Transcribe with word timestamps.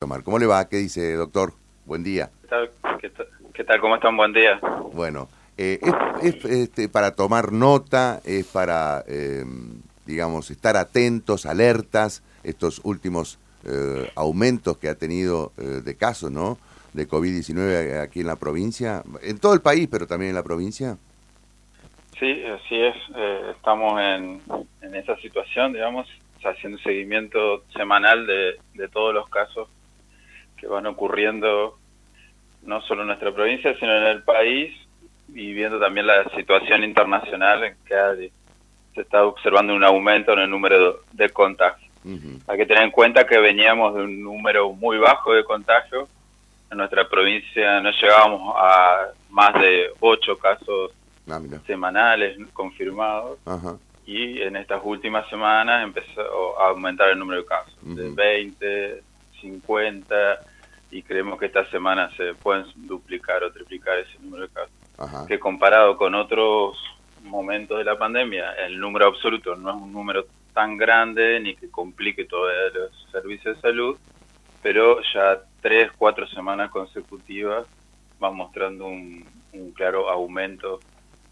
tomar. 0.00 0.22
¿Cómo 0.22 0.38
le 0.38 0.46
va? 0.46 0.66
¿Qué 0.66 0.78
dice, 0.78 1.12
doctor? 1.12 1.52
Buen 1.84 2.02
día. 2.02 2.30
¿Qué 2.40 2.48
tal? 2.48 2.70
¿Qué 3.52 3.64
tal? 3.64 3.80
¿Cómo 3.82 3.96
están? 3.96 4.16
Buen 4.16 4.32
día. 4.32 4.58
Bueno, 4.94 5.28
eh, 5.58 5.78
es, 6.22 6.42
este, 6.46 6.88
para 6.88 7.14
tomar 7.14 7.52
nota, 7.52 8.22
es 8.24 8.46
para, 8.46 9.04
eh, 9.06 9.44
digamos, 10.06 10.50
estar 10.50 10.78
atentos, 10.78 11.44
alertas, 11.44 12.22
estos 12.44 12.80
últimos 12.82 13.38
eh, 13.66 14.10
aumentos 14.16 14.78
que 14.78 14.88
ha 14.88 14.94
tenido 14.94 15.52
de 15.58 15.94
casos, 15.98 16.30
¿no? 16.30 16.56
De 16.94 17.06
COVID-19 17.06 18.00
aquí 18.00 18.20
en 18.20 18.26
la 18.26 18.36
provincia, 18.36 19.02
en 19.20 19.38
todo 19.38 19.52
el 19.52 19.60
país, 19.60 19.86
pero 19.90 20.06
también 20.06 20.30
en 20.30 20.36
la 20.36 20.42
provincia. 20.42 20.96
Sí, 22.18 22.42
así 22.44 22.80
es. 22.80 22.96
estamos 23.54 24.00
en, 24.00 24.40
en 24.80 24.94
esa 24.94 25.14
situación, 25.16 25.74
digamos, 25.74 26.08
haciendo 26.42 26.78
seguimiento 26.78 27.64
semanal 27.76 28.26
de, 28.26 28.56
de 28.72 28.88
todos 28.88 29.12
los 29.12 29.28
casos 29.28 29.68
que 30.60 30.66
van 30.66 30.86
ocurriendo 30.86 31.78
no 32.62 32.82
solo 32.82 33.02
en 33.02 33.08
nuestra 33.08 33.32
provincia, 33.32 33.74
sino 33.78 33.96
en 33.96 34.04
el 34.04 34.22
país 34.22 34.76
y 35.28 35.52
viendo 35.54 35.80
también 35.80 36.06
la 36.06 36.24
situación 36.36 36.84
internacional 36.84 37.64
en 37.64 37.76
que 37.86 38.30
se 38.94 39.00
está 39.00 39.24
observando 39.24 39.74
un 39.74 39.84
aumento 39.84 40.32
en 40.32 40.40
el 40.40 40.50
número 40.50 41.00
de 41.12 41.30
contagios. 41.30 41.90
Hay 42.46 42.56
que 42.56 42.66
tener 42.66 42.82
en 42.82 42.90
cuenta 42.90 43.26
que 43.26 43.38
veníamos 43.38 43.94
de 43.94 44.02
un 44.02 44.22
número 44.22 44.72
muy 44.72 44.98
bajo 44.98 45.32
de 45.32 45.44
contagios. 45.44 46.08
En 46.70 46.78
nuestra 46.78 47.08
provincia 47.08 47.80
no 47.80 47.90
llegábamos 47.90 48.54
a 48.56 49.08
más 49.28 49.54
de 49.54 49.90
ocho 50.00 50.36
casos 50.38 50.92
ah, 51.30 51.40
semanales 51.66 52.38
confirmados. 52.52 53.38
Y 54.06 54.40
en 54.40 54.56
estas 54.56 54.80
últimas 54.82 55.28
semanas 55.28 55.84
empezó 55.84 56.58
a 56.60 56.70
aumentar 56.70 57.10
el 57.10 57.18
número 57.18 57.42
de 57.42 57.46
casos, 57.46 57.76
de 57.82 58.10
20, 58.10 59.02
50, 59.40 60.40
y 60.90 61.02
creemos 61.02 61.38
que 61.38 61.46
esta 61.46 61.64
semana 61.70 62.10
se 62.16 62.34
pueden 62.34 62.64
duplicar 62.76 63.44
o 63.44 63.52
triplicar 63.52 63.98
ese 63.98 64.18
número 64.20 64.48
de 64.48 64.48
casos. 64.48 65.26
Que 65.26 65.38
comparado 65.38 65.96
con 65.96 66.14
otros 66.14 66.76
momentos 67.22 67.78
de 67.78 67.84
la 67.84 67.98
pandemia, 67.98 68.52
el 68.66 68.78
número 68.78 69.06
absoluto 69.06 69.56
no 69.56 69.70
es 69.70 69.76
un 69.76 69.92
número 69.92 70.26
tan 70.52 70.76
grande 70.76 71.40
ni 71.40 71.54
que 71.54 71.70
complique 71.70 72.24
todos 72.24 72.50
los 72.74 73.10
servicios 73.10 73.56
de 73.56 73.62
salud, 73.62 73.96
pero 74.62 74.98
ya 75.14 75.40
tres, 75.60 75.90
cuatro 75.96 76.26
semanas 76.28 76.70
consecutivas 76.70 77.66
van 78.18 78.36
mostrando 78.36 78.86
un, 78.86 79.24
claro 79.74 80.10
aumento 80.10 80.80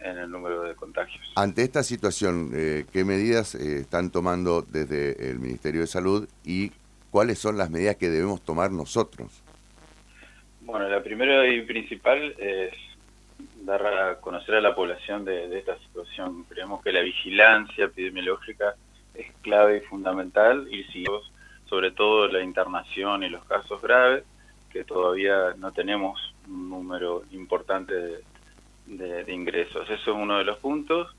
en 0.01 0.17
el 0.17 0.31
número 0.31 0.63
de 0.63 0.75
contagios. 0.75 1.33
Ante 1.35 1.63
esta 1.63 1.83
situación, 1.83 2.51
eh, 2.55 2.87
¿qué 2.93 3.05
medidas 3.05 3.55
eh, 3.55 3.81
están 3.81 4.11
tomando 4.11 4.63
desde 4.63 5.31
el 5.31 5.39
Ministerio 5.39 5.83
de 5.83 5.87
Salud 5.87 6.29
y 6.45 6.73
cuáles 7.11 7.39
son 7.39 7.59
las 7.59 7.71
medidas 7.71 7.97
que 7.97 8.09
debemos 8.09 8.41
tomar 8.43 8.71
nosotros? 8.71 9.43
Bueno, 10.69 10.87
la 10.87 11.03
primera 11.03 11.49
y 11.49 11.63
principal 11.63 12.35
es 12.37 12.75
dar 13.63 13.87
a 13.87 14.21
conocer 14.21 14.57
a 14.57 14.61
la 14.61 14.75
población 14.75 15.25
de, 15.25 15.59
esta 15.59 15.79
situación. 15.79 16.45
Creemos 16.47 16.83
que 16.83 16.93
la 16.93 17.01
vigilancia 17.01 17.87
epidemiológica 17.87 18.75
es 19.15 19.33
clave 19.41 19.79
y 19.79 19.89
fundamental 19.89 20.69
y 20.71 20.85
si 20.93 21.05
sobre 21.71 21.93
todo 21.93 22.29
la 22.29 22.43
internación 22.43 23.23
y 23.23 23.31
los 23.31 23.43
casos 23.47 23.81
graves, 23.81 24.25
que 24.71 24.85
todavía 24.85 25.55
no 25.57 25.73
tenemos 25.73 26.35
un 26.47 26.69
número 26.69 27.23
importante 27.31 27.95
de, 28.85 29.25
de 29.25 29.33
ingresos. 29.33 29.89
Eso 29.89 30.11
es 30.11 30.17
uno 30.19 30.37
de 30.37 30.45
los 30.45 30.59
puntos. 30.59 31.17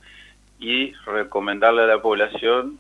Y 0.60 0.92
recomendarle 1.08 1.86
a 1.86 1.88
la 1.88 2.04
población 2.04 2.78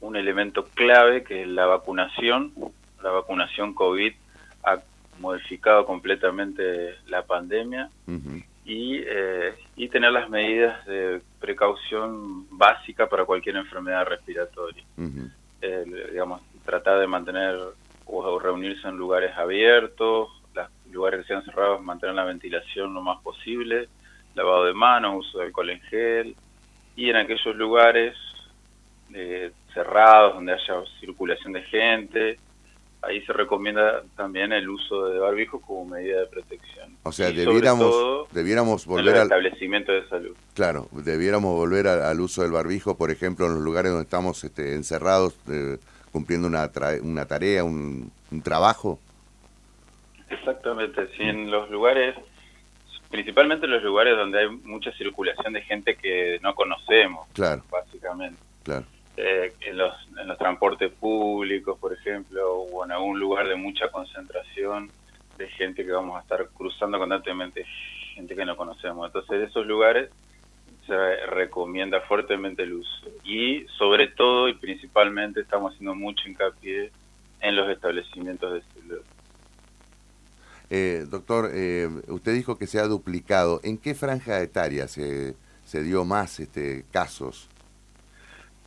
un 0.00 0.16
elemento 0.16 0.64
clave 0.74 1.22
que 1.22 1.42
es 1.42 1.48
la 1.48 1.66
vacunación, 1.66 2.52
la 3.00 3.10
vacunación 3.10 3.74
COVID 3.74 4.12
modificado 5.20 5.86
completamente 5.86 6.96
la 7.06 7.22
pandemia 7.22 7.90
y, 8.64 8.98
eh, 9.06 9.54
y 9.76 9.88
tener 9.88 10.12
las 10.12 10.28
medidas 10.28 10.84
de 10.86 11.20
precaución 11.38 12.46
básica 12.50 13.08
para 13.08 13.24
cualquier 13.24 13.56
enfermedad 13.56 14.06
respiratoria. 14.06 14.84
digamos, 15.60 16.40
tratar 16.64 16.98
de 16.98 17.06
mantener 17.06 17.58
o 18.06 18.38
reunirse 18.38 18.88
en 18.88 18.96
lugares 18.96 19.36
abiertos, 19.36 20.30
los 20.54 20.68
lugares 20.90 21.20
que 21.20 21.28
sean 21.28 21.44
cerrados, 21.44 21.82
mantener 21.82 22.14
la 22.14 22.24
ventilación 22.24 22.92
lo 22.92 23.02
más 23.02 23.20
posible, 23.22 23.88
lavado 24.34 24.64
de 24.64 24.74
manos, 24.74 25.26
uso 25.26 25.38
de 25.38 25.46
alcohol 25.46 25.70
en 25.70 25.80
gel, 25.82 26.34
y 26.96 27.10
en 27.10 27.16
aquellos 27.16 27.54
lugares 27.56 28.16
eh, 29.14 29.52
cerrados 29.72 30.34
donde 30.34 30.52
haya 30.52 30.82
circulación 31.00 31.52
de 31.52 31.62
gente, 31.62 32.38
ahí 33.02 33.20
se 33.22 33.32
recomienda 33.32 34.02
también 34.16 34.52
el 34.52 34.68
uso 34.68 35.06
de 35.06 35.18
barbijo 35.18 35.60
como 35.60 35.86
medida 35.86 36.20
de 36.20 36.26
protección. 36.26 36.96
O 37.02 37.12
sea, 37.12 37.30
debiéramos, 37.30 38.30
debiéramos 38.32 38.86
volver 38.86 39.16
al 39.16 39.22
establecimiento 39.24 39.92
de 39.92 40.06
salud. 40.08 40.36
Claro, 40.54 40.88
debiéramos 40.92 41.54
volver 41.54 41.88
al, 41.88 42.20
uso 42.20 42.42
del 42.42 42.52
barbijo, 42.52 42.96
por 42.96 43.10
ejemplo, 43.10 43.46
en 43.46 43.54
los 43.54 43.62
lugares 43.62 43.90
donde 43.90 44.04
estamos 44.04 44.44
este, 44.44 44.74
encerrados, 44.74 45.34
eh, 45.50 45.78
cumpliendo 46.12 46.48
una, 46.48 46.70
una 47.02 47.26
tarea, 47.26 47.64
un, 47.64 48.12
trabajo. 48.44 49.00
Exactamente, 50.28 51.08
sí, 51.16 51.22
en 51.24 51.50
los 51.50 51.68
lugares, 51.70 52.14
principalmente 53.10 53.66
en 53.66 53.72
los 53.72 53.82
lugares 53.82 54.16
donde 54.16 54.40
hay 54.40 54.48
mucha 54.48 54.92
circulación 54.92 55.52
de 55.52 55.62
gente 55.62 55.96
que 55.96 56.38
no 56.42 56.54
conocemos, 56.54 57.26
claro. 57.32 57.64
básicamente. 57.70 58.40
Claro. 58.62 58.84
Eh, 59.16 59.52
en, 59.60 59.76
los, 59.76 59.92
en 60.18 60.28
los 60.28 60.38
transportes 60.38 60.92
públicos, 60.92 61.78
por 61.78 61.92
ejemplo, 61.92 62.60
o 62.60 62.84
en 62.84 62.92
algún 62.92 63.18
lugar 63.18 63.48
de 63.48 63.56
mucha 63.56 63.88
concentración 63.88 64.90
de 65.36 65.48
gente 65.48 65.84
que 65.84 65.92
vamos 65.92 66.16
a 66.16 66.20
estar 66.20 66.48
cruzando 66.48 66.98
constantemente, 66.98 67.66
gente 68.14 68.34
que 68.36 68.44
no 68.44 68.56
conocemos. 68.56 69.06
Entonces, 69.06 69.30
en 69.32 69.42
esos 69.42 69.66
lugares 69.66 70.10
se 70.86 71.26
recomienda 71.26 72.00
fuertemente 72.02 72.62
el 72.62 72.74
uso. 72.74 73.08
Y 73.24 73.66
sobre 73.78 74.08
todo 74.08 74.48
y 74.48 74.54
principalmente 74.54 75.40
estamos 75.40 75.72
haciendo 75.72 75.94
mucho 75.94 76.28
hincapié 76.28 76.90
en 77.40 77.56
los 77.56 77.70
establecimientos 77.70 78.52
de 78.54 78.62
salud. 78.62 79.02
Eh, 80.70 81.04
doctor, 81.08 81.50
eh, 81.52 81.88
usted 82.08 82.32
dijo 82.34 82.56
que 82.56 82.66
se 82.66 82.78
ha 82.78 82.86
duplicado. 82.86 83.60
¿En 83.64 83.76
qué 83.76 83.94
franja 83.94 84.40
etaria 84.40 84.88
se, 84.88 85.34
se 85.64 85.82
dio 85.82 86.04
más 86.04 86.38
este, 86.38 86.84
casos? 86.92 87.48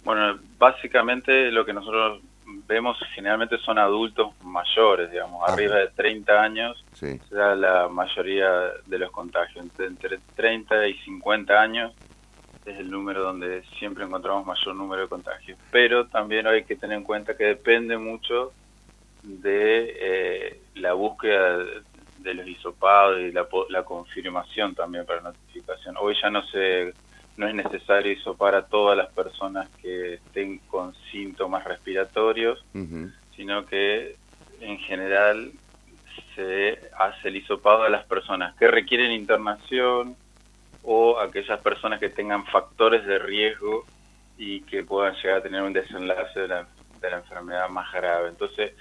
Bueno, 0.04 0.40
básicamente 0.58 1.52
lo 1.52 1.66
que 1.66 1.74
nosotros 1.74 2.22
vemos 2.68 2.98
generalmente 3.14 3.58
son 3.60 3.78
adultos 3.78 4.34
mayores, 4.44 5.12
digamos, 5.12 5.50
arriba 5.50 5.78
de 5.78 5.88
30 5.90 6.42
años, 6.42 6.86
sí. 6.94 7.20
da 7.32 7.56
la 7.56 7.88
mayoría 7.88 8.50
de 8.86 9.00
los 9.00 9.12
contagios. 9.12 9.66
Entre, 9.80 10.20
30 10.36 10.88
y 10.88 10.94
50 11.00 11.62
años 11.62 11.94
es 12.66 12.78
el 12.78 12.90
número 12.90 13.24
donde 13.24 13.64
siempre 13.80 14.04
encontramos 14.04 14.46
mayor 14.46 14.76
número 14.76 15.04
de 15.04 15.08
contagios. 15.08 15.58
Pero 15.72 16.08
también 16.08 16.48
hay 16.48 16.64
que 16.64 16.76
tener 16.76 16.98
en 16.98 17.04
cuenta 17.04 17.36
que 17.36 17.46
depende 17.46 17.98
mucho 17.98 18.52
de 19.24 19.98
eh, 20.00 20.62
la 20.76 20.94
búsqueda 20.94 21.60
de 22.20 22.34
los 22.34 22.48
hisopados 22.48 23.20
y 23.20 23.32
la, 23.32 23.48
la 23.70 23.84
confirmación 23.84 24.76
también 24.76 25.06
para 25.06 25.22
notificación. 25.22 25.96
Hoy 26.00 26.16
ya 26.22 26.30
no 26.30 26.42
se 26.48 26.94
no 27.38 27.48
es 27.48 27.56
necesario 27.56 28.12
hisopar 28.12 28.56
a 28.56 28.66
todas 28.68 28.98
las 28.98 29.12
personas 29.12 29.68
que 29.82 30.16
estén 30.16 30.60
con 30.60 30.94
síntomas 31.12 31.64
respiratorios, 31.64 32.64
sino 33.36 33.66
que 33.66 34.16
en 34.62 34.78
general 34.80 35.52
se 36.36 36.80
hace 36.98 37.28
el 37.30 37.38
hisopado 37.38 37.84
a 37.84 37.90
las 37.90 38.06
personas 38.06 38.56
que 38.56 38.68
requieren 38.68 39.12
internación 39.12 40.16
o 40.84 41.20
aquellas 41.20 41.60
personas 41.62 42.00
que 42.00 42.10
tengan 42.10 42.46
factores 42.46 43.06
de 43.06 43.20
riesgo 43.20 43.86
y 44.38 44.62
que 44.62 44.84
puedan 44.84 45.16
llegar 45.16 45.38
a 45.38 45.44
tener 45.44 45.62
un 45.62 45.74
desenlace 45.74 46.40
de 46.42 46.48
la, 46.48 46.68
de 47.02 47.10
la 47.10 47.18
enfermedad 47.18 47.70
más 47.70 47.92
grave. 47.92 48.30
Entonces, 48.30 48.74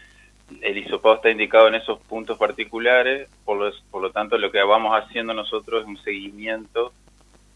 el 0.61 0.77
hisopado 0.77 1.17
está 1.17 1.31
indicado 1.31 1.69
en 1.69 1.77
esos 1.77 1.99
puntos 2.01 2.37
particulares, 2.37 3.29
por, 3.44 3.73
por 3.91 4.03
lo 4.03 4.11
tanto 4.11 4.37
lo 4.37 4.50
que 4.50 4.62
vamos 4.62 4.93
haciendo 4.99 5.32
nosotros 5.32 5.82
es 5.82 5.88
un 5.88 5.99
seguimiento 5.99 6.93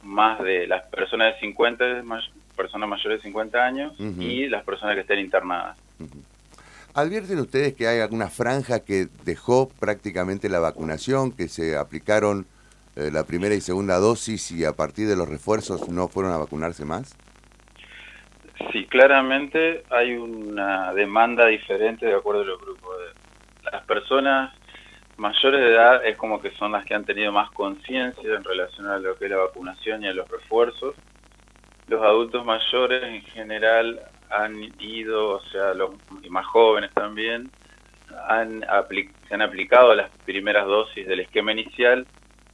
más 0.06 0.42
de 0.42 0.66
las 0.66 0.84
personas 0.84 1.34
de 1.34 1.40
50, 1.40 2.02
personas 2.56 2.88
mayores 2.88 3.18
de 3.18 3.22
50 3.24 3.64
años 3.64 3.92
y 3.98 4.48
las 4.48 4.64
personas 4.64 4.94
que 4.94 5.02
estén 5.02 5.18
internadas. 5.18 5.76
¿Advierten 6.94 7.38
ustedes 7.40 7.74
que 7.74 7.86
hay 7.86 8.00
alguna 8.00 8.28
franja 8.28 8.80
que 8.80 9.08
dejó 9.24 9.68
prácticamente 9.68 10.48
la 10.48 10.60
vacunación, 10.60 11.30
que 11.30 11.48
se 11.48 11.76
aplicaron 11.76 12.46
eh, 12.96 13.10
la 13.12 13.24
primera 13.24 13.54
y 13.54 13.60
segunda 13.60 13.98
dosis 13.98 14.50
y 14.50 14.64
a 14.64 14.72
partir 14.72 15.06
de 15.06 15.16
los 15.16 15.28
refuerzos 15.28 15.90
no 15.90 16.08
fueron 16.08 16.32
a 16.32 16.38
vacunarse 16.38 16.86
más? 16.86 17.14
Sí, 18.72 18.86
claramente 18.86 19.84
hay 19.90 20.14
una 20.14 20.94
demanda 20.94 21.46
diferente 21.46 22.06
de 22.06 22.14
acuerdo 22.14 22.40
a 22.40 22.44
los 22.46 22.60
grupos. 22.60 22.96
Las 23.70 23.84
personas 23.84 24.54
mayores 25.16 25.60
de 25.60 25.72
edad 25.72 26.04
es 26.04 26.16
como 26.16 26.40
que 26.40 26.50
son 26.52 26.72
las 26.72 26.84
que 26.84 26.94
han 26.94 27.04
tenido 27.04 27.32
más 27.32 27.50
conciencia 27.50 28.34
en 28.34 28.44
relación 28.44 28.86
a 28.86 28.98
lo 28.98 29.16
que 29.16 29.26
es 29.26 29.30
la 29.30 29.38
vacunación 29.38 30.04
y 30.04 30.08
a 30.08 30.14
los 30.14 30.28
refuerzos. 30.28 30.94
Los 31.88 32.02
adultos 32.02 32.44
mayores 32.44 33.02
en 33.02 33.22
general 33.22 34.00
han 34.30 34.54
ido, 34.80 35.36
o 35.36 35.40
sea, 35.50 35.74
los 35.74 35.90
y 36.22 36.30
más 36.30 36.46
jóvenes 36.46 36.90
también, 36.92 37.50
han 38.28 38.64
se 39.28 39.34
han 39.34 39.42
aplicado 39.42 39.94
las 39.94 40.10
primeras 40.24 40.66
dosis 40.66 41.06
del 41.06 41.20
esquema 41.20 41.52
inicial, 41.52 42.06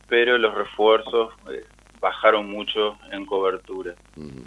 pero 0.08 0.38
los 0.38 0.54
refuerzos 0.54 1.32
eh, 1.50 1.64
bajaron 2.00 2.50
mucho 2.50 2.98
en 3.10 3.24
cobertura. 3.24 3.94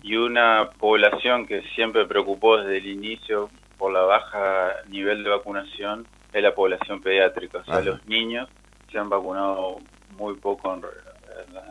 Y 0.04 0.16
una 0.16 0.70
población 0.78 1.48
que 1.48 1.64
siempre 1.74 2.06
preocupó 2.06 2.58
desde 2.58 2.78
el 2.78 2.88
inicio 2.88 3.50
por 3.78 3.92
la 3.92 4.02
baja 4.02 4.74
nivel 4.90 5.24
de 5.24 5.30
vacunación 5.30 6.08
es 6.34 6.44
la 6.44 6.54
población 6.54 7.02
pediátrica. 7.02 7.60
O 7.60 7.64
sea, 7.66 7.82
los 7.82 8.06
niños 8.08 8.50
se 8.92 8.98
han 8.98 9.10
vacunado 9.10 9.78
muy 10.18 10.36
poco 10.36 10.74
en, 10.74 10.82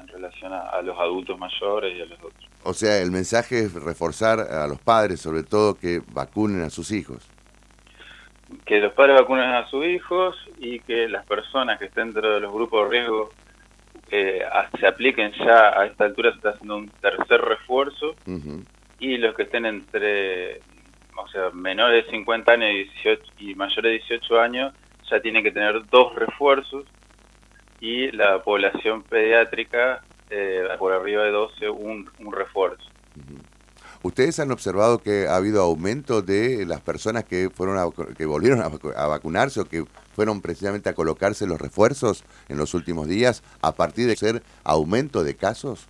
relación 0.09 0.53
a, 0.53 0.81
los 0.83 0.99
adultos 0.99 1.39
mayores 1.39 1.97
y 1.97 2.03
a 2.03 2.07
los 2.07 2.19
otros. 2.19 2.49
O 2.63 2.73
sea, 2.73 3.01
el 3.01 3.11
mensaje 3.11 3.61
es 3.61 3.75
reforzar 3.75 4.41
a 4.41 4.67
los 4.67 4.79
padres, 4.79 5.21
sobre 5.21 5.43
todo, 5.43 5.75
que 5.75 6.01
vacunen 6.13 6.63
a 6.63 6.71
sus 6.71 6.93
hijos. 6.93 7.29
Que 8.65 8.79
los 8.79 8.93
padres 8.93 9.21
vacunen 9.21 9.51
a 9.51 9.69
sus 9.69 9.85
hijos 9.85 10.37
y 10.59 10.81
que 10.81 11.09
las 11.09 11.27
personas 11.27 11.79
que 11.79 11.87
estén 11.87 12.13
dentro 12.13 12.35
de 12.35 12.41
los 12.41 12.53
grupos 12.53 12.85
de 12.85 12.91
riesgo 12.91 13.31
eh, 14.11 14.45
se 14.79 14.87
apliquen 14.87 15.33
ya 15.33 15.79
a 15.79 15.87
esta 15.87 16.05
altura, 16.05 16.31
se 16.31 16.37
está 16.37 16.51
haciendo 16.51 16.77
un 16.77 16.89
tercer 16.89 17.41
refuerzo 17.41 18.15
y 18.99 19.17
los 19.17 19.35
que 19.35 19.43
estén 19.43 19.67
entre, 19.67 20.61
o 21.17 21.29
sea, 21.29 21.51
menores 21.51 22.05
de 22.05 22.11
50 22.11 22.53
años 22.53 22.71
y, 22.71 22.85
18, 23.03 23.23
y 23.39 23.55
mayores 23.55 23.83
de 24.09 24.17
18 24.17 24.41
años 24.41 24.73
ya 25.11 25.21
tienen 25.21 25.43
que 25.43 25.53
tener 25.53 25.85
dos 25.91 26.15
refuerzos 26.15 26.85
y 27.81 28.11
la 28.13 28.43
población 28.43 29.03
pediátrica 29.03 30.03
eh, 30.31 30.67
por 30.79 30.93
arriba 30.93 31.23
de 31.25 31.31
12 31.31 31.69
un, 31.71 32.11
refuerzo. 32.33 32.85
¿Ustedes 34.03 34.39
han 34.41 34.51
observado 34.51 34.99
que 34.99 35.27
ha 35.29 35.37
habido 35.37 35.63
aumento 35.63 36.23
de 36.23 36.67
las 36.67 36.81
personas 36.81 37.25
que 37.25 37.49
fueron 37.51 37.93
que 38.17 38.27
volvieron 38.27 38.61
a, 38.61 39.07
vacunarse 39.07 39.61
o 39.61 39.65
que 39.65 39.85
fueron 40.15 40.43
precisamente 40.43 40.91
a 40.91 40.95
colocarse 40.95 41.47
los 41.47 41.61
refuerzos 41.61 42.25
en 42.49 42.59
los 42.59 42.75
últimos 42.75 43.09
días 43.09 43.43
a 43.63 43.73
partir 43.73 44.07
de 44.07 44.17
ser 44.17 44.43
aumento 44.63 45.25
de 45.25 45.37
casos? 45.37 45.89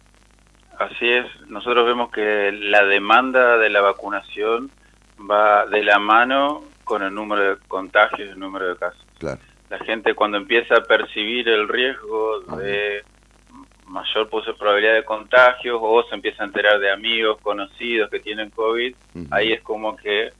Así 0.78 1.08
es, 1.08 1.26
nosotros 1.48 1.86
vemos 1.86 2.10
que 2.10 2.52
la 2.52 2.84
demanda 2.84 3.58
de 3.58 3.70
la 3.70 3.80
vacunación 3.80 4.70
va 5.18 5.66
de 5.66 5.82
la 5.82 5.98
mano 5.98 6.64
con 6.84 7.02
el 7.02 7.14
número 7.14 7.42
de 7.42 7.56
contagios 7.68 8.28
y 8.28 8.32
el 8.32 8.38
número 8.38 8.68
de 8.68 8.76
casos. 8.76 9.04
Claro 9.18 9.40
la 9.70 9.84
gente 9.84 10.14
cuando 10.14 10.36
empieza 10.36 10.76
a 10.76 10.82
percibir 10.82 11.48
el 11.48 11.68
riesgo 11.68 12.40
de 12.58 13.02
mayor 13.86 14.28
probabilidad 14.28 14.94
de 14.94 15.04
contagios 15.04 15.78
o 15.80 16.02
se 16.04 16.14
empieza 16.14 16.42
a 16.42 16.46
enterar 16.46 16.78
de 16.78 16.90
amigos, 16.90 17.40
conocidos 17.40 18.10
que 18.10 18.20
tienen 18.20 18.50
COVID, 18.50 18.94
ahí 19.30 19.52
es 19.52 19.62
como 19.62 19.96
que 19.96 20.32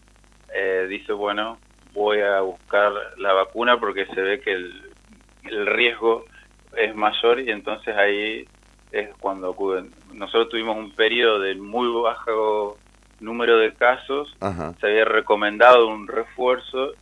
eh, 0.55 0.87
dice, 0.89 1.13
bueno, 1.13 1.59
voy 1.93 2.21
a 2.21 2.41
buscar 2.41 2.93
la 3.19 3.33
vacuna 3.33 3.79
porque 3.79 4.07
se 4.07 4.21
ve 4.21 4.41
que 4.41 4.53
el, 4.53 4.83
riesgo 5.67 6.25
es 6.77 6.95
mayor 6.95 7.39
y 7.41 7.51
entonces 7.51 7.95
ahí 7.97 8.47
es 8.91 9.11
cuando 9.21 9.51
ocurren. 9.51 9.91
Nosotros 10.13 10.49
tuvimos 10.49 10.77
un 10.77 10.93
periodo 10.93 11.41
de 11.41 11.55
muy 11.55 11.89
bajo 12.03 12.79
número 13.21 13.59
de 13.59 13.73
casos, 13.75 14.35
se 14.81 14.87
había 14.87 15.05
recomendado 15.05 15.89
un 15.89 16.07
refuerzo 16.07 16.93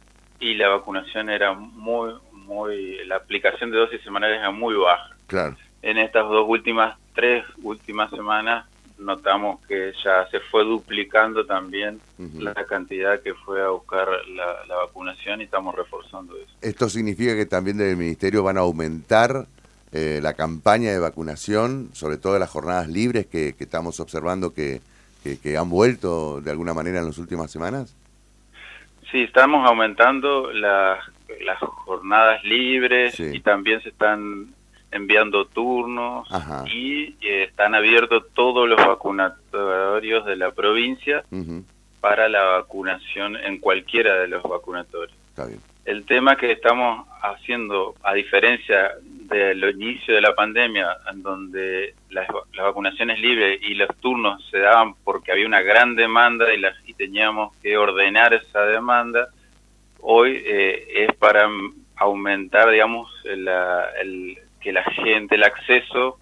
y 0.41 0.55
la 0.55 0.69
vacunación 0.69 1.31
era 1.31 1.53
muy, 1.55 2.13
muy, 2.33 3.05
la 3.07 3.17
aplicación 3.17 3.71
de 3.71 3.79
dosis 3.79 4.03
semanales 4.03 4.39
era 4.39 4.51
muy 4.51 4.75
baja. 4.75 5.17
Claro. 5.27 5.57
En 5.83 5.99
estas 5.99 6.29
dos 6.29 6.45
últimas, 6.49 6.99
tres 7.15 7.45
últimas 7.63 8.11
semanas, 8.11 8.67
notamos 8.99 9.61
que 9.67 9.93
ya 10.05 10.27
se 10.31 10.41
fue 10.41 10.65
duplicando 10.65 11.45
también 11.45 12.01
la 12.39 12.55
cantidad 12.67 13.21
que 13.21 13.35
fue 13.35 13.63
a 13.63 13.69
buscar 13.69 14.09
la, 14.35 14.77
vacunación 14.77 15.41
y 15.41 15.45
estamos 15.45 15.75
reforzando 15.75 16.37
eso. 16.37 16.53
¿Esto 16.61 16.89
significa 16.89 17.35
que 17.35 17.47
también 17.47 17.79
del 17.79 17.97
Ministerio 17.97 18.43
van 18.43 18.59
a 18.59 18.61
aumentar 18.61 19.47
eh, 19.93 20.21
la 20.23 20.35
campaña 20.35 20.91
de 20.91 20.99
vacunación, 20.99 21.91
sobre 21.93 22.17
todo 22.17 22.39
las 22.39 22.51
jornadas 22.51 22.89
libres 22.89 23.27
que, 23.27 23.55
estamos 23.59 24.01
observando 24.01 24.55
que, 24.55 24.81
que, 25.23 25.57
han 25.57 25.71
vuelto 25.71 26.41
de 26.41 26.51
alguna 26.51 26.75
manera 26.75 27.01
en 27.01 27.07
las 27.07 27.19
últimas 27.19 27.51
semanas? 27.51 27.97
Sí, 29.11 29.23
estamos 29.23 29.69
aumentando 29.69 30.53
las, 30.53 30.99
las 31.45 31.59
jornadas 31.59 32.43
libres 32.45 33.19
y 33.19 33.41
también 33.41 33.83
se 33.83 33.91
están 33.91 34.49
enviando 34.91 35.47
turnos 35.47 36.29
y 36.73 37.15
eh, 37.21 37.45
están 37.45 37.75
abiertos 37.75 38.25
todos 38.35 38.69
los 38.69 38.79
vacunatorios 38.79 40.25
de 40.27 40.37
la 40.37 40.51
provincia 40.53 41.25
para 42.01 42.29
la 42.29 42.43
vacunación 42.43 43.37
en 43.37 43.59
cualquiera 43.59 44.17
de 44.17 44.29
los 44.29 44.43
vacunatorios. 44.43 45.17
El 45.85 46.05
tema 46.05 46.37
que 46.37 46.53
estamos 46.53 47.07
haciendo, 47.23 47.95
a 48.03 48.15
diferencia 48.15 48.93
del 49.33 49.65
inicio 49.71 50.15
de 50.15 50.21
la 50.21 50.35
pandemia, 50.35 50.99
en 51.11 51.23
donde 51.23 51.95
las, 52.11 52.29
vacunaciones 52.57 53.19
libres 53.19 53.61
y 53.63 53.75
los 53.75 53.89
turnos 54.01 54.47
se 54.51 54.59
daban 54.59 54.95
porque 55.05 55.33
había 55.33 55.47
una 55.47 55.63
gran 55.63 55.97
demanda 55.97 56.53
y, 56.53 56.59
las, 56.59 56.77
y 56.87 56.95
teníamos 56.95 57.57
que 57.57 57.77
ordenar 57.77 58.35
esa 58.35 58.65
demanda, 58.67 59.29
hoy 60.01 60.43
eh, 60.45 61.07
es 61.07 61.17
para 61.17 61.49
aumentar, 61.97 62.71
digamos, 62.71 63.11
el, 63.25 64.39
que 64.61 64.73
la 64.73 64.85
gente, 64.85 65.35
el 65.35 65.45
acceso 65.45 66.19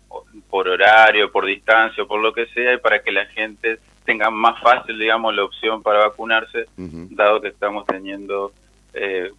por 0.49 0.69
horario, 0.69 1.31
por 1.31 1.47
distancia, 1.47 2.05
por 2.05 2.21
lo 2.21 2.33
que 2.33 2.47
sea, 2.47 2.75
y 2.75 2.79
para 2.79 3.03
que 3.03 3.13
la 3.13 3.27
gente 3.27 3.79
tenga 4.05 4.31
más 4.31 4.61
fácil, 4.61 4.99
digamos, 4.99 5.35
la 5.35 5.45
opción 5.45 5.83
para 5.83 6.07
vacunarse, 6.07 6.67
dado 6.77 7.41
que 7.41 7.49
estamos 7.49 7.87
teniendo 7.87 8.53
eh, 8.95 9.31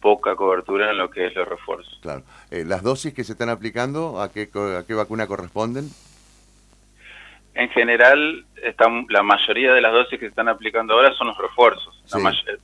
poca 0.00 0.34
cobertura 0.36 0.90
en 0.90 0.98
lo 0.98 1.10
que 1.10 1.26
es 1.26 1.34
los 1.34 1.48
refuerzos. 1.48 1.98
Claro. 2.02 2.22
Eh, 2.50 2.64
¿Las 2.66 2.82
dosis 2.82 3.14
que 3.14 3.24
se 3.24 3.32
están 3.32 3.48
aplicando, 3.48 4.20
a 4.20 4.32
qué, 4.32 4.48
a 4.52 4.84
qué 4.86 4.94
vacuna 4.94 5.26
corresponden? 5.26 5.88
En 7.54 7.68
general, 7.70 8.44
están, 8.62 9.06
la 9.10 9.22
mayoría 9.22 9.72
de 9.74 9.80
las 9.80 9.92
dosis 9.92 10.18
que 10.18 10.26
se 10.26 10.30
están 10.30 10.48
aplicando 10.48 10.94
ahora 10.94 11.12
son 11.14 11.28
los 11.28 11.38
refuerzos. 11.38 12.02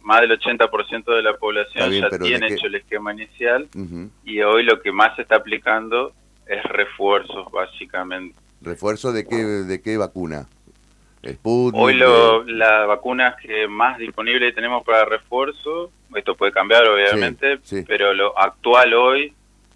más 0.03 0.21
del 0.21 0.39
80% 0.39 1.17
de 1.17 1.23
la 1.23 1.37
población 1.37 1.91
ya 1.91 2.09
tiene 2.19 2.47
hecho 2.49 2.67
el 2.67 2.77
esquema 2.77 3.13
inicial 3.13 3.69
y 4.25 4.41
hoy 4.41 4.65
lo 4.65 4.81
que 4.81 4.93
más 4.93 5.15
se 5.17 5.23
está 5.23 5.37
aplicando 5.37 6.13
es 6.47 6.63
refuerzos, 6.65 7.51
básicamente. 7.51 8.39
¿Refuerzo 8.61 9.13
de 9.13 9.27
qué, 9.27 9.37
de 9.37 9.83
qué 9.83 9.97
vacuna? 9.97 10.47
hoy 11.43 11.95
lo, 11.95 12.45
la 12.45 12.87
vacuna 12.87 13.37
que 13.41 13.67
más 13.67 13.99
disponible 13.99 14.53
tenemos 14.53 14.85
para 14.85 15.05
refuerzo, 15.05 15.91
esto 16.15 16.35
puede 16.35 16.53
cambiar 16.53 16.87
obviamente, 16.87 17.59
pero 17.87 18.15
lo 18.15 18.39
actual 18.39 18.95
hoy, 18.95 19.33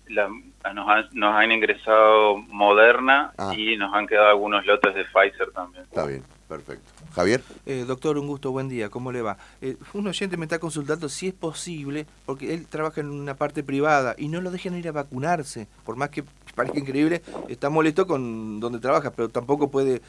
la, 0.09 0.29
nos 0.75 0.89
han, 0.89 1.09
nos 1.13 1.35
han 1.35 1.53
ingresado 1.53 2.37
Moderna 2.37 3.33
ah. 3.39 3.53
y 3.57 3.77
nos 3.77 3.95
han 3.95 4.07
quedado 4.07 4.29
algunos 4.29 4.65
lotes 4.67 4.95
de 4.95 5.05
Pfizer 5.05 5.51
también. 5.53 5.85
Está 5.85 6.07
bien, 6.07 6.23
perfecto. 6.49 6.85
Javier. 7.15 7.43
Eh, 7.67 7.85
doctor, 7.87 8.19
un 8.19 8.27
gusto, 8.27 8.53
buen 8.53 8.69
día, 8.69 8.89
¿cómo 8.89 9.11
le 9.11 9.23
va? 9.23 9.37
Eh, 9.61 9.77
un 9.95 10.07
oyente 10.07 10.37
me 10.37 10.45
está 10.45 10.59
consultando 10.59 11.09
si 11.09 11.29
es 11.29 11.35
posible, 11.35 12.07
porque 12.27 12.55
él 12.55 12.67
trabaja 12.67 13.01
en 13.01 13.11
una 13.11 13.35
parte 13.35 13.63
privada 13.63 14.15
y 14.17 14.29
no 14.29 14.41
lo 14.41 14.51
dejan 14.51 14.77
ir 14.77 14.89
a 14.89 14.93
vacunarse, 14.93 15.67
por 15.85 15.97
más 15.97 16.11
que 16.11 16.25
parezca 16.61 16.79
increíble, 16.79 17.23
está 17.49 17.71
molesto 17.71 18.07
con 18.07 18.61
donde 18.61 18.81
trabaja, 18.81 19.11
pero 19.13 19.31
tampoco 19.31 19.71
puede 19.71 20.03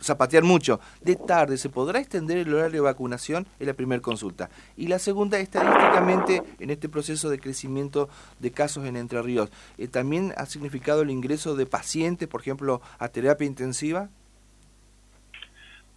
zapatear 0.00 0.44
mucho. 0.44 0.78
De 1.00 1.16
tarde, 1.16 1.56
¿se 1.56 1.68
podrá 1.68 1.98
extender 1.98 2.38
el 2.38 2.54
horario 2.54 2.82
de 2.82 2.88
vacunación? 2.88 3.44
Es 3.58 3.66
la 3.66 3.74
primera 3.74 4.00
consulta. 4.00 4.48
Y 4.76 4.86
la 4.86 5.00
segunda, 5.00 5.40
estadísticamente, 5.40 6.42
en 6.60 6.70
este 6.70 6.88
proceso 6.88 7.28
de 7.28 7.40
crecimiento 7.40 8.08
de 8.38 8.52
casos 8.52 8.84
en 8.84 8.96
Entre 8.96 9.20
Ríos, 9.20 9.50
eh, 9.78 9.88
¿también 9.88 10.32
ha 10.36 10.46
significado 10.46 11.02
el 11.02 11.10
ingreso 11.10 11.56
de 11.56 11.66
pacientes, 11.66 12.28
por 12.28 12.40
ejemplo, 12.40 12.80
a 13.00 13.08
terapia 13.08 13.48
intensiva? 13.48 14.08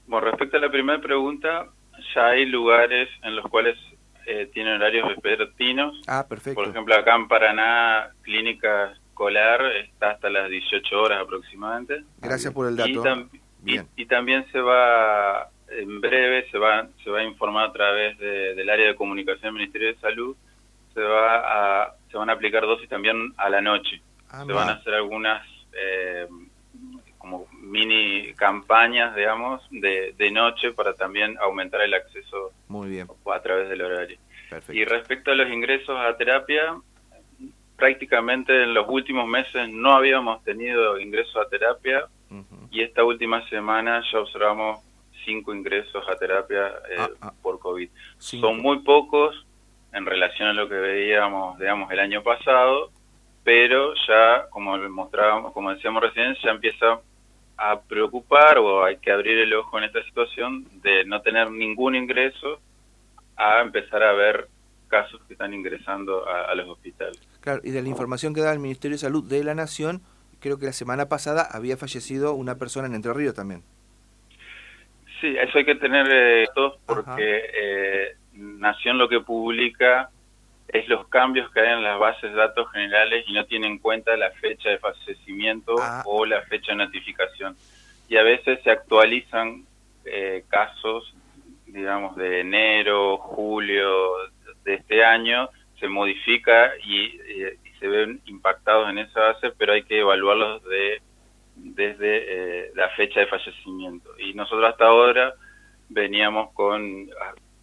Bueno, 0.08 0.26
respecto 0.32 0.58
a 0.58 0.60
la 0.60 0.72
primera 0.72 1.00
pregunta, 1.00 1.68
ya 2.16 2.30
hay 2.30 2.48
lugares 2.48 3.10
en 3.22 3.36
los 3.36 3.46
cuales 3.46 3.78
eh, 4.26 4.50
tienen 4.54 4.74
horarios 4.74 5.08
vespertinos. 5.08 6.02
Ah, 6.08 6.26
perfecto. 6.28 6.62
Por 6.62 6.70
ejemplo, 6.70 6.96
acá 6.96 7.16
en 7.16 7.28
Paraná, 7.28 8.10
clínica 8.24 8.96
escolar 9.20 9.62
está 9.76 10.12
hasta 10.12 10.30
las 10.30 10.50
18 10.50 10.98
horas 10.98 11.22
aproximadamente. 11.22 12.04
Gracias 12.22 12.54
por 12.54 12.68
el 12.68 12.78
dato. 12.78 13.04
Y, 13.98 14.06
también 14.06 14.46
se 14.54 14.62
va, 14.62 15.50
en 15.68 16.00
breve, 16.00 16.50
se 16.50 16.58
va, 16.58 16.88
se 17.04 17.10
va 17.10 17.20
a 17.20 17.24
informar 17.24 17.70
a 17.70 17.74
través 17.74 18.18
del 18.18 18.70
área 18.70 18.88
de 18.88 18.96
comunicación 18.96 19.44
del 19.44 19.54
Ministerio 19.54 19.90
de 19.90 20.00
Salud, 20.00 20.36
se, 20.94 21.02
va 21.02 21.84
a, 21.84 21.96
se 22.10 22.18
van 22.18 22.30
a 22.30 22.34
aplicar 22.34 22.64
dosis 22.64 22.88
también 22.88 23.34
a 23.36 23.50
la 23.50 23.60
noche. 23.60 24.02
Ah, 24.30 24.46
se 24.46 24.54
van 24.54 24.70
a 24.70 24.74
hacer 24.74 24.94
algunas... 24.94 25.46
Eh, 25.74 26.28
como 27.18 27.48
mini 27.52 28.34
campañas, 28.36 29.14
digamos, 29.14 29.62
de, 29.72 30.16
de 30.18 30.32
noche 30.32 30.72
para 30.72 30.94
también 30.94 31.38
aumentar 31.40 31.82
el 31.82 31.94
acceso 31.94 32.54
Muy 32.70 32.90
bien. 32.90 33.08
a 33.30 33.42
través 33.42 33.68
del 33.68 33.82
horario. 33.82 34.18
Y 34.70 34.86
respecto 34.86 35.32
a 35.32 35.36
los 35.36 35.50
ingresos 35.52 35.98
a 36.00 36.16
terapia, 36.16 36.78
prácticamente 37.80 38.64
en 38.64 38.74
los 38.74 38.86
últimos 38.90 39.28
meses 39.28 39.70
no 39.70 39.94
habíamos 39.94 40.44
tenido 40.44 41.00
ingresos 41.00 41.36
a 41.38 41.50
terapia 41.50 42.08
y 42.70 42.82
esta 42.82 43.04
última 43.04 43.48
semana 43.50 44.04
ya 44.12 44.20
observamos 44.20 44.80
cinco 45.26 45.54
ingresos 45.54 46.08
a 46.08 46.16
terapia 46.16 46.68
eh, 46.90 46.96
ah, 47.00 47.10
ah. 47.22 47.34
por 47.42 47.60
COVID. 47.60 47.90
Son 48.18 48.62
muy 48.62 48.80
pocos, 48.80 49.46
en 49.94 50.06
relación 50.06 50.50
a 50.50 50.54
lo 50.54 50.70
que 50.70 50.76
veíamos, 50.76 51.58
digamos, 51.58 51.92
el 51.92 52.00
año 52.00 52.22
pasado, 52.22 52.92
pero 53.44 53.94
ya, 54.08 54.48
como 54.50 54.78
mostrábamos, 54.78 55.54
como 55.54 55.74
decíamos 55.74 56.04
recién, 56.04 56.36
ya 56.44 56.52
empieza 56.52 57.00
a 57.58 57.82
preocupar 57.82 58.58
o 58.60 58.84
hay 58.84 58.98
que 58.98 59.12
abrir 59.12 59.38
el 59.40 59.54
ojo 59.54 59.78
en 59.78 59.86
esta 59.86 60.04
situación 60.04 60.66
de 60.82 61.04
no 61.06 61.22
tener 61.22 61.52
ningún 61.52 61.96
ingreso 61.96 62.60
a 63.36 63.62
empezar 63.62 64.04
a 64.04 64.14
ver 64.14 64.48
casos 64.88 65.22
que 65.28 65.34
están 65.34 65.54
ingresando 65.54 66.28
a, 66.28 66.54
los 66.56 66.68
hospitales. 66.70 67.20
Claro, 67.50 67.62
y 67.64 67.72
de 67.72 67.82
la 67.82 67.90
información 67.90 68.36
que 68.36 68.42
da 68.42 68.54
el 68.54 68.60
Ministerio 68.60 68.94
de 68.94 69.00
Salud 69.00 69.28
de 69.28 69.44
la 69.44 69.56
Nación, 69.56 70.04
creo 70.40 70.60
que 70.60 70.68
la 70.68 70.72
semana 70.72 71.10
pasada 71.10 71.48
había 71.52 71.78
fallecido 71.78 72.36
una 72.36 72.60
persona 72.60 72.86
en 72.86 72.94
Entre 72.94 73.12
Ríos 73.12 73.34
también. 73.34 73.64
Sí, 75.20 75.36
eso 75.36 75.58
hay 75.58 75.66
que 75.66 75.74
tener 75.74 76.06
eh, 76.12 76.46
todos 76.54 76.78
porque 76.86 77.50
eh, 77.60 78.18
Nación 78.34 79.00
lo 79.00 79.10
que 79.10 79.22
publica 79.22 80.12
es 80.68 80.88
los 80.90 81.08
cambios 81.08 81.52
que 81.52 81.62
hay 81.62 81.74
en 81.74 81.82
las 81.82 81.98
bases 81.98 82.30
de 82.30 82.38
datos 82.38 82.72
generales 82.72 83.26
y 83.28 83.34
no 83.34 83.44
tiene 83.48 83.66
en 83.66 83.80
cuenta 83.80 84.16
la 84.16 84.30
fecha 84.30 84.70
de 84.70 84.78
fallecimiento 84.78 85.74
ah. 85.82 86.04
o 86.06 86.28
la 86.28 86.44
fecha 86.44 86.74
de 86.74 86.86
notificación. 86.86 87.58
Y 88.10 88.18
a 88.18 88.22
veces 88.22 88.60
se 88.64 88.70
actualizan 88.70 89.66
eh, 90.06 90.44
casos, 90.50 91.16
digamos, 91.66 92.16
de 92.16 92.42
enero, 92.42 93.18
julio 93.18 94.18
de 94.64 94.76
este 94.76 95.04
año, 95.04 95.50
se 95.80 95.88
modifica 95.88 96.72
y, 96.86 97.20
se 97.80 97.88
ven 97.88 98.22
impactados 98.26 98.90
en 98.90 98.98
esa 98.98 99.22
base, 99.22 99.52
pero 99.58 99.72
hay 99.72 99.84
que 99.84 100.02
evaluarlos 100.02 100.62
de, 100.66 101.02
desde 101.56 102.66
eh, 102.66 102.72
la 102.76 102.90
fecha 102.90 103.22
de 103.22 103.28
fallecimiento. 103.28 104.10
Y 104.20 104.34
nosotros 104.34 104.70
hasta 104.70 104.86
ahora 104.86 105.34
veníamos 105.88 106.52
con, 106.54 107.10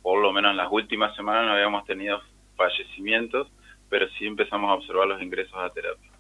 por 0.01 0.23
lo 0.23 0.33
menos 0.33 0.53
en 0.53 0.57
las 0.57 0.73
últimas 0.73 1.15
semanas 1.17 1.45
no 1.45 1.53
habíamos 1.53 1.85
tenido 1.85 2.19
fallecimientos, 2.57 3.49
pero 3.91 4.07
sí 4.19 4.27
empezamos 4.27 4.71
a 4.71 4.75
observar 4.75 5.07
los 5.07 5.23
ingresos 5.23 5.55
a 5.57 5.69
terapia. 5.71 6.11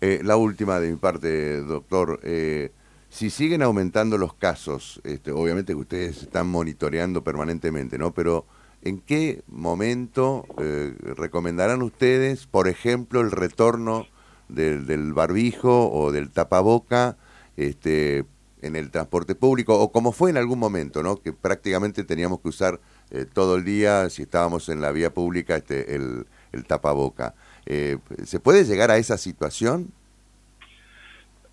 Eh, 0.00 0.20
la 0.22 0.36
última 0.36 0.80
de 0.80 0.90
mi 0.90 0.96
parte, 0.96 1.60
doctor. 1.62 2.20
Eh, 2.22 2.70
si 3.08 3.30
siguen 3.30 3.62
aumentando 3.62 4.18
los 4.18 4.34
casos, 4.34 5.00
este, 5.04 5.30
obviamente 5.30 5.72
que 5.72 5.78
ustedes 5.78 6.22
están 6.22 6.48
monitoreando 6.48 7.22
permanentemente, 7.22 7.96
¿no? 7.96 8.12
Pero 8.12 8.46
¿en 8.84 9.00
qué 9.00 9.42
momento 9.48 10.46
eh, 10.58 10.94
recomendarán 11.16 11.82
ustedes, 11.82 12.46
por 12.46 12.68
ejemplo, 12.68 13.20
el 13.20 13.30
retorno 13.30 14.06
del, 14.48 14.86
del 14.86 15.12
barbijo 15.12 15.90
o 15.90 16.12
del 16.12 16.30
tapaboca 16.30 17.16
este, 17.56 18.24
en 18.62 18.76
el 18.76 18.90
transporte 18.90 19.34
público? 19.34 19.78
O 19.80 19.90
como 19.90 20.12
fue 20.12 20.30
en 20.30 20.36
algún 20.36 20.58
momento, 20.58 21.02
¿no? 21.02 21.16
Que 21.16 21.32
prácticamente 21.32 22.04
teníamos 22.04 22.40
que 22.40 22.48
usar 22.48 22.78
eh, 23.10 23.24
todo 23.24 23.56
el 23.56 23.64
día, 23.64 24.08
si 24.10 24.22
estábamos 24.22 24.68
en 24.68 24.80
la 24.80 24.92
vía 24.92 25.12
pública, 25.12 25.56
este, 25.56 25.96
el, 25.96 26.26
el 26.52 26.64
tapaboca. 26.66 27.34
Eh, 27.66 27.98
¿Se 28.24 28.38
puede 28.38 28.64
llegar 28.64 28.90
a 28.90 28.98
esa 28.98 29.16
situación? 29.16 29.92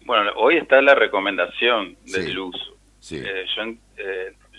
Bueno, 0.06 0.32
hoy 0.36 0.58
está 0.58 0.82
la 0.82 0.96
recomendación 0.96 1.96
del 2.12 2.38
uso. 2.38 2.76
Eh, 3.12 3.46
yo 3.56 3.64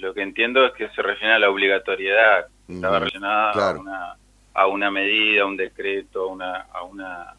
lo 0.00 0.14
que 0.14 0.23
entiendo 0.23 0.67
es 0.67 0.73
que 0.73 0.88
se 0.91 1.02
refiere 1.02 1.35
a 1.35 1.38
la 1.38 1.50
obligatoriedad, 1.50 2.49
estaba 2.69 2.99
relacionada 2.99 3.71
a, 3.71 3.78
una, 3.78 4.16
a 4.54 4.66
una 4.66 4.90
medida, 4.90 5.42
a 5.42 5.47
un 5.47 5.57
decreto, 5.57 6.23
a 6.23 6.26
una, 6.26 6.57
a 6.73 6.83
una, 6.83 7.35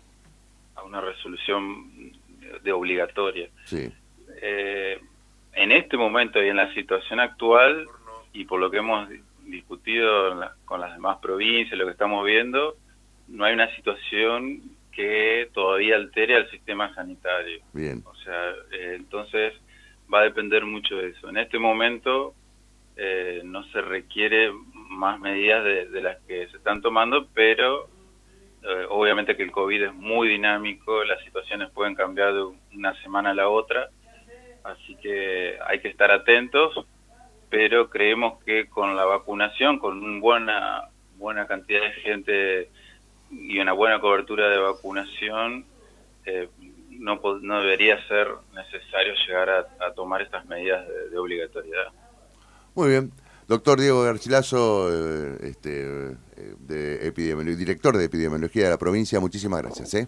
a 0.76 0.84
una 0.84 1.02
resolución 1.02 2.12
de 2.64 2.72
obligatoria. 2.72 3.50
en 4.42 5.72
este 5.72 5.98
momento 5.98 6.44
y 6.44 6.50
en 6.50 6.58
la 6.58 6.74
situación 6.74 7.20
actual, 7.20 7.88
y 8.34 8.46
por 8.46 8.60
lo 8.60 8.72
que 8.72 8.78
hemos 8.78 9.08
discutido 9.46 10.52
con 10.66 10.82
las 10.82 10.94
demás 10.94 11.20
provincias, 11.20 11.78
lo 11.78 11.86
que 11.86 11.92
estamos 11.92 12.26
viendo, 12.26 12.76
no 13.28 13.46
hay 13.46 13.54
una 13.54 13.74
situación 13.76 14.62
que 14.92 15.50
todavía 15.54 15.96
altere 15.96 16.36
al 16.36 16.50
sistema 16.52 16.94
sanitario. 16.94 17.62
Bien. 17.74 18.04
O 18.06 18.16
sea, 18.16 18.52
eh, 18.72 18.94
entonces 18.96 19.54
va 20.14 20.20
a 20.20 20.24
depender 20.24 20.66
mucho 20.66 20.96
de 20.96 21.10
eso. 21.10 21.30
En 21.30 21.38
este 21.38 21.58
momento 21.58 22.34
eh, 22.96 23.42
no 23.44 23.64
se 23.72 23.82
requiere 23.82 24.52
más 24.94 25.20
medidas 25.20 25.64
de, 25.64 26.02
las 26.02 26.18
que 26.24 26.48
se 26.48 26.58
están 26.58 26.82
tomando, 26.82 27.28
pero 27.34 27.88
eh, 28.64 28.86
obviamente 28.90 29.36
que 29.36 29.44
el 29.44 29.52
COVID 29.52 29.84
es 29.84 29.94
muy 29.94 30.28
dinámico, 30.28 31.04
las 31.04 31.24
situaciones 31.24 31.70
pueden 31.72 31.96
cambiar 31.96 32.34
de 32.34 32.44
una 32.76 32.94
semana 33.02 33.32
a 33.32 33.34
la 33.34 33.50
otra, 33.50 33.90
así 34.64 34.96
que 34.96 35.58
hay 35.68 35.80
que 35.80 35.90
estar 35.90 36.12
atentos, 36.12 36.86
pero 37.50 37.90
creemos 37.90 38.42
que 38.44 38.68
con 38.68 38.96
la 38.96 39.06
vacunación, 39.06 39.80
con 39.80 40.04
una 40.04 40.20
buena, 40.20 40.90
buena 41.18 41.46
cantidad 41.46 41.82
de 41.82 41.92
gente 41.92 42.70
y 43.32 43.60
una 43.60 43.74
buena 43.74 44.00
cobertura 44.00 44.50
de 44.50 44.58
vacunación, 44.58 45.66
eh, 46.26 46.48
no, 46.90 47.20
no 47.42 47.62
debería 47.62 48.02
ser 48.08 48.28
necesario 48.54 49.14
llegar 49.28 49.50
a, 49.50 49.92
tomar 49.94 50.22
estas 50.22 50.46
medidas 50.46 50.86
de, 51.12 51.18
obligatoriedad. 51.18 51.88
Muy 52.76 52.90
bien. 52.90 53.12
Doctor 53.48 53.80
Diego 53.80 54.04
Garcilaso, 54.04 54.90
eh, 54.92 55.38
este, 55.44 56.18
eh, 56.38 57.56
director 57.58 57.98
de 57.98 58.06
epidemiología 58.06 58.66
de 58.66 58.70
la 58.70 58.78
provincia, 58.78 59.20
muchísimas 59.20 59.62
gracias. 59.62 59.94
¿eh? 59.96 60.08